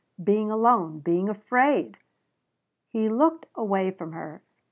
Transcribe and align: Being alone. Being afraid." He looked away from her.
Being 0.23 0.49
alone. 0.49 1.01
Being 1.01 1.29
afraid." 1.29 1.99
He 2.89 3.07
looked 3.07 3.45
away 3.55 3.91
from 3.91 4.13
her. 4.13 4.41